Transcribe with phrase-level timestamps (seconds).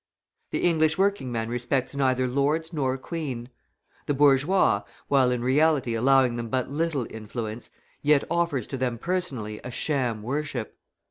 [0.49, 3.49] The English working man respects neither Lords nor Queen.
[4.07, 7.69] The bourgeois, while in reality allowing them but little influence,
[8.01, 10.75] yet offers to them personally a sham worship.